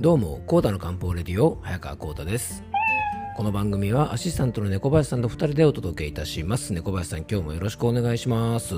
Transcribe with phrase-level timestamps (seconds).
[0.00, 2.62] どうも、コータの漢方レディオ、早川コータです。
[3.36, 6.72] この番組はアシスタントの猫林さんと2人でお届けいたします。
[6.72, 8.76] 猫林さん、今日もよろしくお願いします。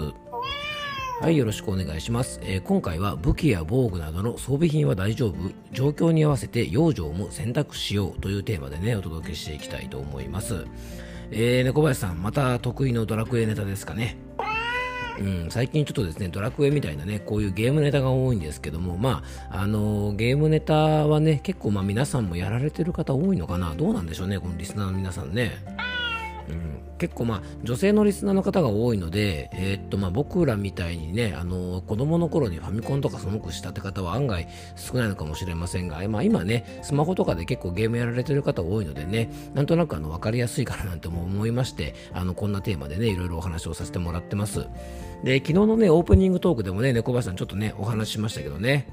[1.20, 5.34] はい、よろしくお願いします、えー、今回は武器や防具などの装備品は大丈夫
[5.72, 10.64] 状況に合わせて養生も選択しようというテーマでね、お届けしていきたいと思います。
[11.32, 14.16] えー、猫林さん、また得意のドラクエネタですかね。
[15.20, 25.79] うん、最近ちょっとですね、ドラクエみたいなね、こういうゲームネタが多いんですけども、まあ、あのー、ゲームネタはね、結構まあ皆さんもやられてる方多いのかなどうなんでしょうね、このリスナーの皆さんね。
[26.50, 44.66] うん、結構まあ女性のリスナーの方が多いので、えー、っとまあ僕らみたいにね、あの子供の頃にファミコンとかそのくしたって方は案外少ないのかもしれませんが、まあ、今ね、スマホとかで結構ゲームやられてる方多いのでね、なんとなくあの分かりやすいかななんて思いまして、あのこんなテーマでね、いろいろお話をさせてもらってます。
[45.24, 48.86] で、昨日のね、オープニングトークでもね、猫林さんちょっとね、お話ししましたけどね。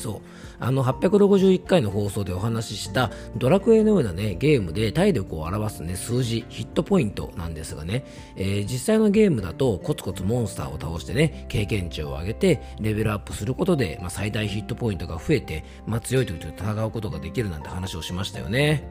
[0.00, 0.20] そう
[0.58, 8.04] あの861回の放送でお話ししたドラクエのようなねゲームで体力を表すね数字ヒットポイントなんですがね、
[8.36, 18.88] えー、実際のゲームだとコツコツモンスターを倒してね経験値を上げてレベルアップすることで、まあ、最大ヒットポイントが増えて、まあ、強い時と戦うことができるなんて話をしましたよね。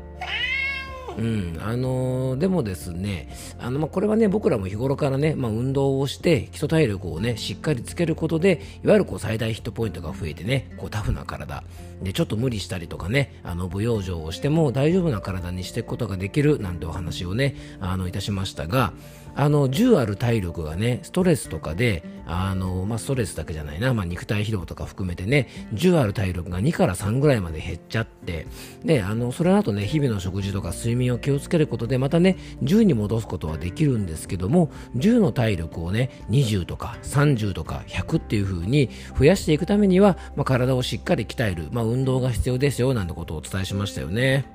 [1.18, 3.30] うん、あのー、でもですね、
[3.60, 11.64] あの、まあ、これはね、僕らも日頃からね、まあ、運動をして、基礎体力をね、しっかりつけることで、いわゆるこう、最大ヒットポイントが増えてね、こう、タフな体、
[12.02, 18.94] で、ちょっと無理したりとかね、あの、舞養生をしても大丈夫な体にしていくことができる、なんてお話をね、あの、いたしましたが、
[19.36, 28.46] あの、10ある体力がね、ストレスとかで、あの、まあ、ストレスだけじゃないな、まあ、肉体疲労とか含めてね、10ある体力が2から3ぐらいまで減っちゃって、
[28.84, 44.46] で、あの、それだとね、日々の食事とか睡眠を気をつけることで、またね、10に戻すことはできるんですけども、10の体力をね、20とか30とか100っていう風に増やしていくためには、まあ、体をしっかり鍛える、まあ、運動が必要ですよ、なんてことをお伝えしましたよね。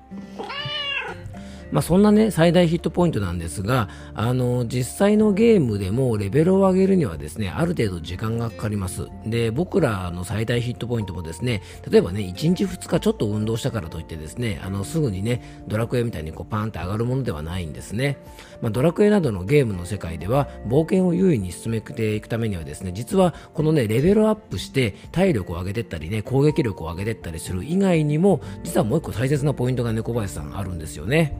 [1.74, 9.08] まあ、そんなね、最大ヒットポイントなんですが、あの、実際のゲームでもレベルを上げるにはですね、ある程度時間がかかります。
[9.26, 18.18] で、僕らの最大ヒットポイントもですね、例えばね、1日2日ちょっと運動したからといってですね、あの、すぐにね、ドラクエみたいにこうパーンって上がるものではないんですね。
[18.62, 31.36] まあ、ドラクエなどのゲームの世界では、冒険を優位に進めていくためにはですね、実はこのね、レベルアップして体力を上げてったりね、攻撃力を上げてったりする以外にも、実はもう一個大切なポイントが猫林さんあるんですよね。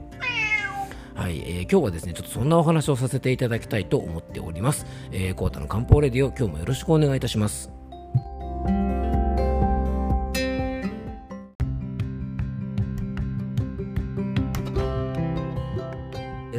[1.15, 4.85] はい、えー、今日はですね、ちょっとそんなお話をさせていただきたいと思っております。
[5.13, 7.71] えー、コータの漢方レディオ、今日もよろしくお願いいたします。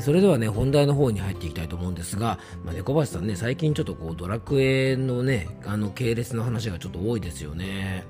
[0.00, 8.04] それではね、本題の方に入っていきたいと思うんですが、まあ、猫橋さんね、最近ちょっとこう、ドラクエのね、あの、系列の話がちょっと多いですよね。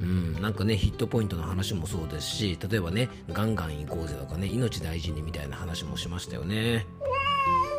[0.00, 6.86] うん、なんかね、ヒットポイントの話もそうですし、例えばね、ガンガン行こうぜとかね、命大事にみたいな話もしましたよね。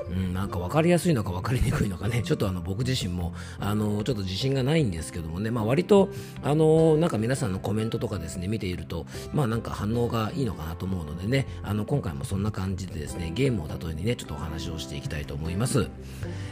[0.10, 6.10] うん、なんか分かりやすいのか分かりにくいのかね、 ちょっとあの僕自身もあのちょっと自信がないんですけどもね、まあ、割と
[6.44, 15.88] あのなんか皆さんのコメントとかですね見ていると、まあなんか反応がいいのかなと思うのでね、あの今回もそんな感じでですねゲームを例えにねちょっとお話をしていきたいと思います。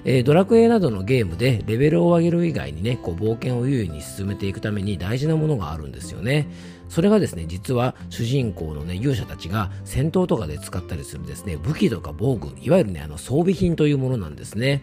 [0.05, 6.47] えー、ドラクエなどのゲームでレベルを上げる以外にね、こう冒険を優位に進めていくために大事なものがあるんですよね。
[6.89, 14.81] それがですね、実は主人公のね、勇者たちが戦闘とかで使ったりするですね、武器とか防具、いわゆるね、あの装備品というものなんですね。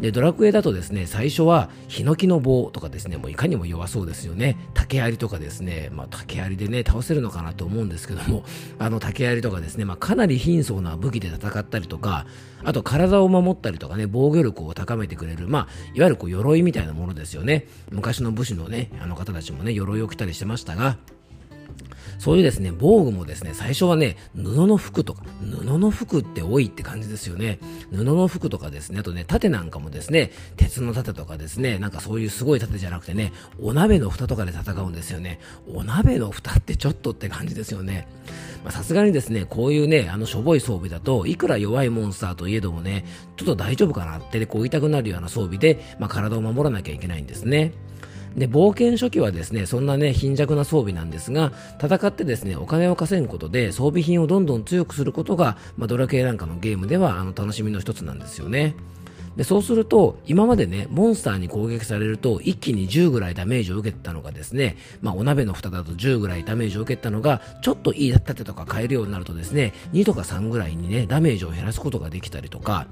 [0.00, 4.58] で、ドラクエだとですね、最初は、ヒノキの棒とかですね、もういかにも弱そうですよね。
[4.74, 8.44] 竹槍とかですね、まあ竹槍でね、倒せるのかなと思うんですけども、
[8.78, 12.26] あの竹槍とかですね、まあかなり貧相な武器で戦ったりとか、
[12.64, 17.68] あと体を守ったりとかね、防御力を高めてくれる、まあ、いわゆるこう鎧みたいなものですよね。
[17.90, 20.96] 昔の武士のね、あの方たちもね、鎧を着たりしてましたが、
[22.18, 27.58] そういうですね、防具もですね、最初はね、布の服とか、布の服って多いって感じですよね。
[27.90, 35.40] 布の服とかですね、あとね、盾なんかもですね、鉄の盾とかですね、なんかそういうすごい盾じゃなくてね、お鍋の蓋とかで戦うんですよね。
[35.72, 38.06] お鍋の蓋ってちょっとって感じですよね。
[38.70, 43.04] さすがにですね、こういうね、あのしょぼい装備だと、いくら弱いモンスターといえどもね、
[43.36, 47.72] ちょっと大丈夫かなってねこう言いたくなるような装備で、まあ、体を守らなきゃいけないんですね。
[48.36, 51.52] で、冒険初期はですね、そんなね、貧弱な装備なんですが、
[51.82, 58.74] 戦ってですね、お金を稼ぐことで装備品をどんどん強くすることが、まあ、ドラクエなんかのゲームではあの楽しみの一つなんですよね。
[59.36, 72.86] でそうすると、今までね、モンスターに攻撃されると、一気に10ぐらいダメージを受けたのがですね、まあ、お鍋の蓋だと10ぐらいダメージを受けたのが、ちょっといい盾とか変えるようになるとですね、2とか3ぐらいにね、ダメージを減らすことができたりとか、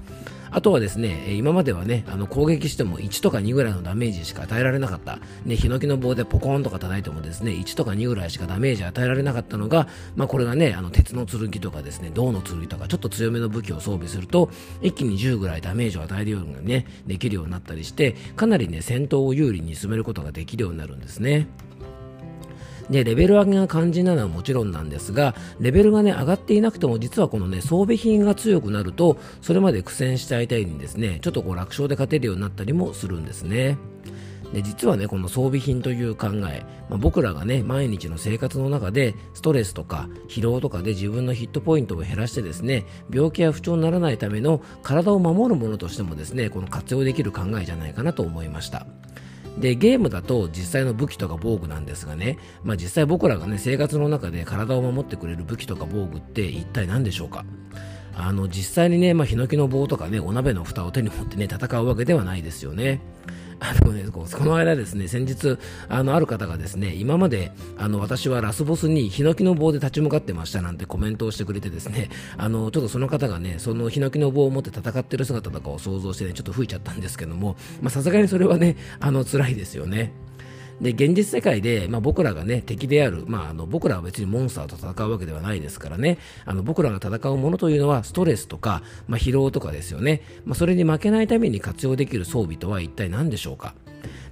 [0.53, 5.17] あとはですね、今まではね、あの攻撃しても1とか2ぐらいのダメージしか与えられなかった。
[5.45, 14.51] ね、ヒノキの棒でポコンとか叩いてもですね、1とか2ぐらいしかダメージ与えられなかったのが、まあこれがね、あの鉄の剣とかですね、銅の剣とかちょっと強めの武器を装備すると、
[14.83, 21.47] 一気に10ぐらいダメージを与えるようにね、できるようになったりして、かなりね、戦闘を有利に進めることができるようになるんですね。
[22.89, 33.77] で、レベル上げが肝心なのはもちろんなんですが、レベルがね、上がっていなくても、実はこのね、装備品が強くなると、それまで苦戦した相手にですね、ちょっとこう楽勝で勝てるようになったりもするんですね。
[34.53, 48.85] で実はねこの装備品という考え、まあ、僕らがね毎日の生活の中でストレスとか疲労とかで自分のヒットポイントを減らしてですね病気や不調にならないための体を守るものとしてもですねこの活用できる考えじゃないかなと思いました
[49.57, 57.45] でゲームだと実際の武器とか防具なんですがね、まあ、実際僕らがね生活の中で体を守ってくれる武器とか防具って一体何でしょうか？
[58.15, 63.01] あの実際にね、まあ、ヒノキの棒とかねお鍋の蓋を手に持ってね戦うわけではないですよね。
[63.59, 65.57] あのね、この間ですね、先日、
[65.89, 80.13] あの、ある方がですね、今まで、あの、私はラスボスにヒノキの棒で立ち向かってましたなんてコメントをしてくれてですね、あの、ちょっとその方がね、そのヒノキの棒を持って戦ってる姿とかを想像してね、ちょっと吹いちゃったんですけども、まさすがにそれはね、あの、辛いですよね。
[80.81, 86.17] で現実世界で、まあ、僕らがね敵である、まあ、あの僕らは別にモンスターと戦うわけではないですからね。
[86.45, 93.75] あの僕らが戦うものというのはストレスとか、まあ、疲労とかですよね、まあ、それに負けないために活用できる装備とは一体何でしょうか。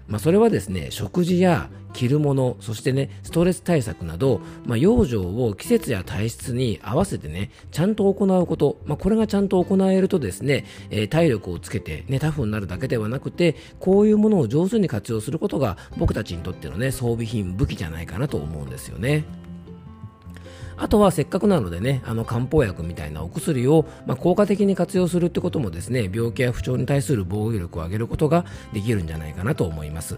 [0.08, 19.26] まあ、それはですね食事や着るものそしてねストレス対策など、まあ、養生を季節や体質に合わせてねちゃんと行うこと、まあ、これがちゃんと行えるとですね、えー、体力をつけて、ね、タフになるだけではなくてこういうものを上手に活用することが僕たちにとってのね装備品武器じゃないかなと思うんですよね。
[20.82, 30.18] あとはせっかくなのでね、あの漢方薬みたいなお薬を、まあ、効果的に活用するってこともですね、病気や不調に対する防御力を上げることができるんじゃないかなと思います。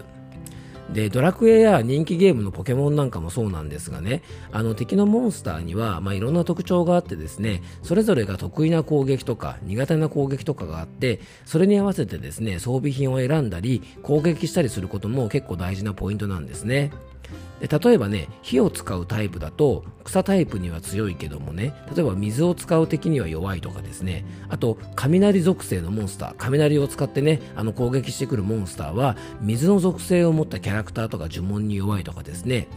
[0.90, 4.22] でドラクエや人気ゲームのポケモンなんかもそうなんですがね
[4.52, 16.90] あの敵のモンスターには、まあ、いろんな特徴があってですねそれぞれが得意な攻撃とか苦手な攻撃とかがあってそれに合わせてですね装備品を選んだり攻撃したりすることも結構大事なポイントなんですね。
[17.60, 24.24] で例えばね火を使うタイプだと草タイプには強いけどもね例えば水を使う敵には弱いとかですね。
[24.48, 32.68] あと雷属性のモンスター雷を使ってねあの攻撃してくるモンスターは水の属性を持ったキャラクターとか呪文に弱いとかですね。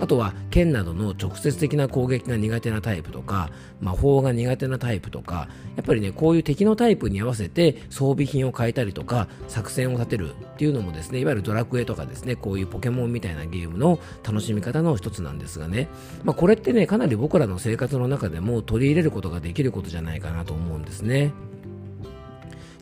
[0.00, 3.50] あとは剣などの直接的な攻撃が苦手なタイプとか
[3.80, 15.88] 魔法が苦手なタイプとかやっぱりねこういう敵のタイプに合わせて装備品を変えたりとか作戦を立てるっていうのもですねいわゆるドラクエとかですねこういうポケモンみたいなゲームの楽しみ方の一つなんですがね、
[16.24, 21.32] まあ、これってねかなり僕らの生活の中でも取り入れることができることじゃないかなと思うんですね。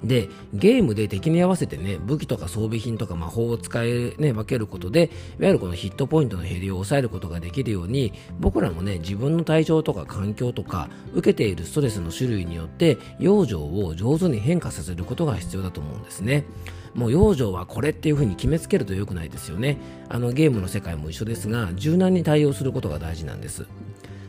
[0.05, 16.45] で、ゲームで敵に合わせてね、武器とか装備品とか魔法を使い、ね、分けることで、いわゆるこのヒットポイントの減りを抑えることができるように、僕らもね、自分の体調とか環境とか、受けているストレスの種類によって、養生を上手に変化させることが必要だと思うんですね。
[16.95, 19.79] もう養生はこれっていう風に決めつけると良くないですよね。
[20.09, 23.67] あのゲームの世界も一緒ですが、柔軟に対応することが大事なんです。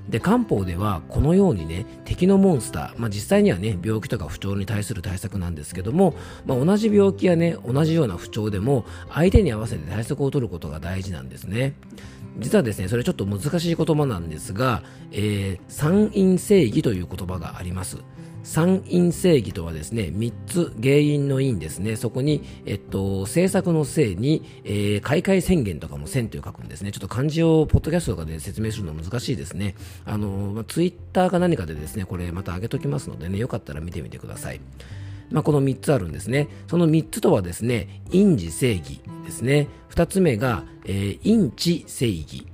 [0.10, 6.16] で漢方ではこのようにね敵のモンスター、まあ、実際にはね病気とか不調に対する対策なんですけども、
[6.46, 11.74] まあ、同じ病気やね同じような不調でも相手に合わせて対策を取ることが大事なんですね。
[12.38, 17.98] 実はですねそれちょっと難しい言葉なんですが、えー、三院正義という言葉があります。
[18.46, 21.96] 三因正義とはですね、三つ原因の因ですね。
[21.96, 26.92] そこに、えっと、政策のせいに、えー、開会宣言とかも線という書くんですね。
[26.92, 29.74] ちょっと漢字をポッドキャストとかで説明するの難しいですね。
[30.06, 34.62] あの、まあ、ツイッターか何かでですね、これまた上げときますのでね、よかったら見てみてください。
[35.32, 36.48] まあ、この3つあるんですね。
[36.68, 39.70] その3つとはですね、因地正義ですね。
[39.90, 42.46] 2つ目が、えー、因地正義。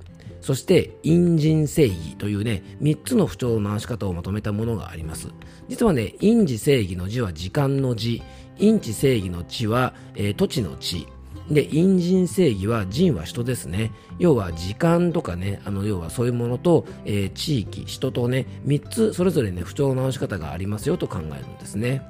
[0.42, 5.28] そして陰人正義というね3つの不調の治し方をまとめたものがあります。
[5.68, 8.22] 実はね陰地正義の字は時間の字。
[8.58, 11.06] 陰地正義の地は、えー、土地の地。
[11.50, 13.92] で陰人正義は人は人ですね。
[14.18, 22.02] 要は時間とかねあの要はそういうものと、えー、地域人とね3つそれぞれね不調の治し方がありますよと考えるんですね。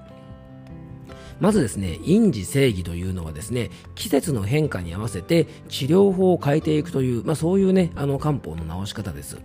[1.42, 9.38] まずですね、因地正義というのはですね、季節の変化に合わせて治療法を変えていくという、まあ、そういうね、あの漢方の治し方です。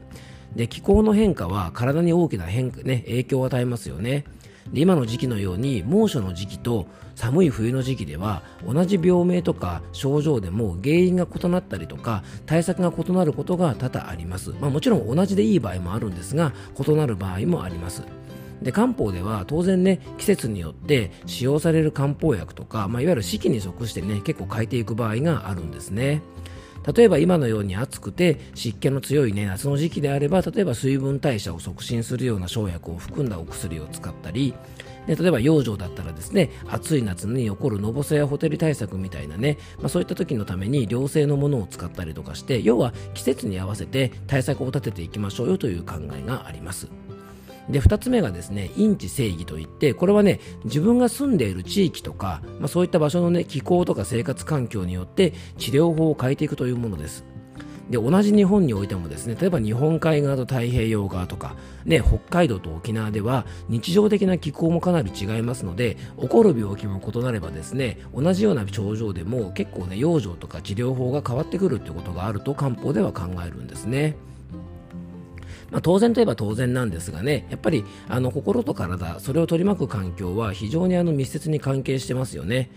[0.56, 4.25] で、気候の変化は体に大きな変化、ね、影響を与えますよね。
[4.72, 18.04] で今の時期のように猛暑の時期と寒い冬の時期では同じ病名とか症状でも原因が異なったりとか対策が異なることが多々あります、まあ、もちろん同じでいい場合もあるんですが異なる場合もあります
[18.62, 26.22] で漢方では当然ね季節によって使用される漢方薬とか、まあ、いわゆる四季に即してね結構変えていく場合があるんですね
[26.96, 34.54] 例えば今のように暑くて湿気の強い、ね、夏の時期であれば例えば水分代謝を促進するような生薬を含んだお薬を使ったり
[35.06, 46.88] で例えば養生だったらですね暑い夏に起こるのぼせやホテル対策みたいなね、まあ、そういった時のために良性のものを使ったりとかして要は季節に合わせて対策を立てていきましょうよという考えがあります。
[47.70, 57.26] で2つ目がですね因地正義といってこれはね自分が住んでいる地域とか、まあ、そういった場所のね気候とか生活環境によって治療法を変えていくというものです
[57.90, 61.56] で同じ日本においてもですね例えば日本海側と太平洋側とか、
[61.86, 74.18] ね、北海道と沖縄では日常的な気候もかなり違いますので起こる病気も異なればですね同じような症状でも結構ね養生とか治療法が変わってくるってことがあると漢方では考えるんですね。
[75.72, 82.70] まあ、当然といえば当然なんですがねやっぱりあの心と体それを取り巻く環境は非常にあの密接に関係してますよね。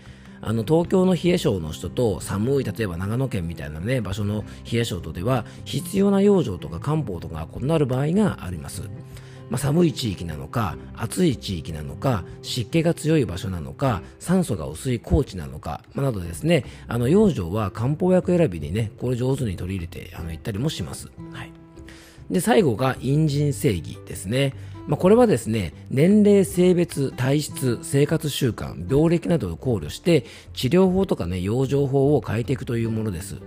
[0.43, 8.81] あの東京の冷え性の人と寒い例えば長野県みたいな、ね、場所の冷え性とでは必要な養生とか漢方とか異なる場合があります。
[9.51, 21.11] まあ、寒い地域なのか暑い地域なのか湿気が強い場所なのか酸素が薄い高地なのか、まあ、などですねあの養生は漢方薬選びにねこれ上手に取り入れてあの行ったりもします。
[21.33, 21.60] はい
[22.31, 24.53] で最後が陰人正義ですね。
[24.87, 33.37] まあ、これはですね年齢、性別、体質、生活習慣、病歴などを考慮して治療法とかね養生法を変えていくというものです。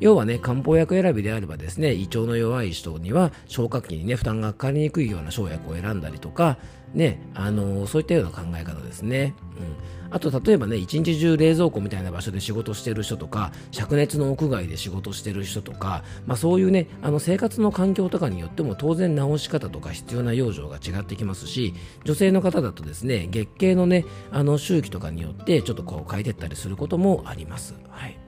[0.00, 6.58] 要はね漢方薬選びであればですね胃腸の弱い人には消化器にね負担がかかりにくいような生薬を選んだりとか
[6.92, 9.34] ねあのー、そういったような考え方ですね。
[9.58, 21.74] うんあと例えばね一日中冷蔵庫みたいな場所で仕事してる人とか灼熱の屋外で仕事してる人とか、まあ、そういうねあの生活の環境とかによっても当然治し方とか必要な養生が違ってきますし
[22.04, 27.74] 女性の方だとですね月経のねあの周期とかによってちょっとこう変えてったりすることもあります。
[27.90, 28.23] はい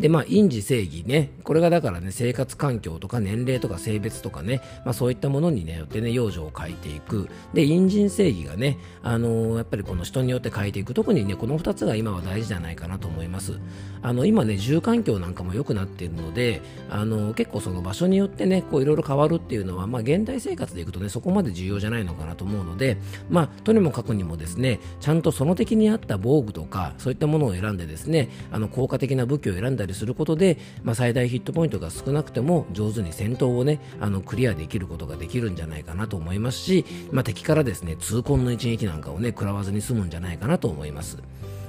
[0.00, 7.28] で、まあ、因地正義ね、これがだからね、生活環境とか年齢とか性別とかね、まあ、そういったものに、よってね、養生を変えていく。
[7.52, 10.94] で、因人正義がね、あのー、やっぱりこの人によって変えていく。
[10.94, 13.58] 特にね、この2つが今は大事じゃないかなと思います。
[14.02, 41.18] あの、今ね、住環境なんかも良くなっているので、あのー、結構その場所によってね、こういろいろ変わるっていうのは、まあ、現代生活でいくとね、そこまで重要じゃないのかなと思うので、まあ、とにもかくにもですね、ちゃんとその敵に合った防具とか、そういったものを選んでですね、あの、効果的な武器を選んだりすることで、まあ、最大ヒットポイントが少なくても上手に戦闘をねあのクリアできることができるんじゃないかなと思いますし、まあ、敵からですね痛恨の一撃なんかをね食らわずに済むんじゃないかなと思います。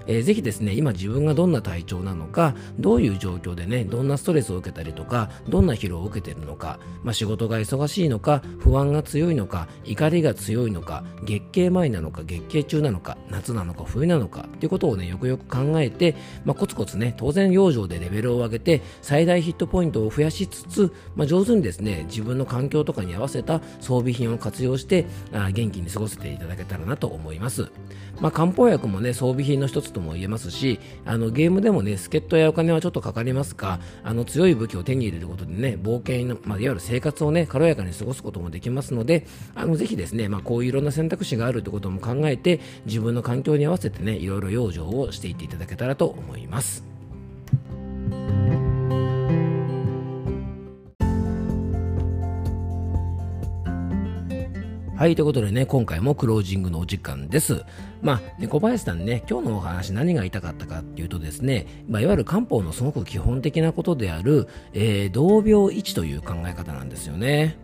[0.10, 27.70] えー、ぜひですね今自分がどんな体調なのかどういう状況でねどんなストレスを受けたりとかどんな疲労を受けているのか、まあ、仕事が忙しいのか不安が強いのか怒りが強いのか月経前なのか月経中なのか夏なのか冬なのかということをねよくよく考えて、まあ、コツコツね当然養生でレベルを上げて最大ヒットポイントを増やしつつ、まあ、上手にですね自分の環境とかに合わせた装備品を活用してあ元気に過ごせていただけたらなと思います、
[28.20, 46.84] まあ、漢方薬もね装備品の一つととも言えますしあのゲームでもね助っ人やお金はちょっとかかりますがあの強い武器を手に入れることでね冒険の、まあ、いわゆる生活をね軽やかに過ごすこともできますのであのぜひですね、まあ、こういういろんな選択肢があるということも考えて自分の環境に合わせてねいろいろ養生をしていっていただけたらと思います。
[55.00, 57.63] はい、ということでね、今回もクロージングのお時間です。
[58.01, 67.58] まあ、ね、小林さんね、今日のお話何が言いたかったかっていうとですね、まあ、いわゆる漢方のすごく基本的なことである、えー、同病位置という考え方なんですよね。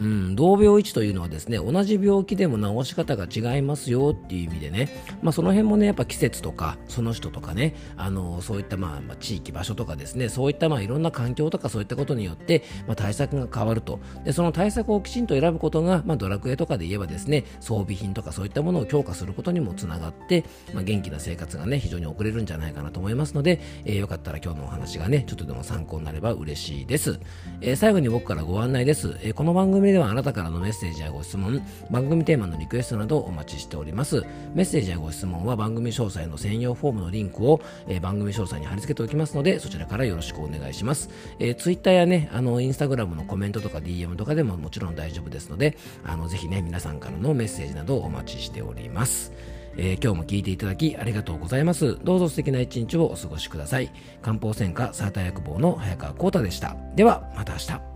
[0.00, 4.88] うん、同病一というのはですね同じ病気でも治し方が違いますよっていう意味でね、
[5.22, 14.00] まあ、その辺もねやっぱ季節とかその人とかねあのそういったまあ、まあ、地域場所とかですねそういったまあいろんな環境とかそういったことによって、まあ、対策が変わると。
[14.24, 27.20] でその対策をきちんと選ぶことが、まあ、ドラクエとかで言えばですね装備品とかそういったものを強化することにもつながって、まあ、元気な生活がね非常に送れるんじゃないかなと思いますので、えー、よかったら今日のお話がねちょっとでも参考になれば嬉しいです、
[27.60, 34.22] えー、最後に僕からご案内です、えー、この番組ではあなたからのメッセージやご質問、番組テーマのリクエストなどお待ちしております。
[34.54, 41.10] メッセージやご質問は番組詳細の専用フォームのリンクを、えー、番組詳細に貼り付けておきますので、そちらからよろしくお願いします。
[41.38, 49.32] えー、Twitter やね、あの、インスタグラムのコメントとか DM とかでももちろん大丈夫ですので、あの、ぜひね、皆さんからのメッセージなどをお待ちしております。
[49.76, 51.98] えー、今日も聞いていただきありがとうございます。
[52.02, 53.90] どうぞ素敵な一日をお過ごしください。
[54.22, 56.76] 漢方専科サーター薬房の早川幸太でした。
[56.96, 57.89] では、また明日。